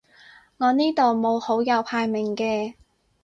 [0.57, 2.73] 我呢度冇好友排名嘅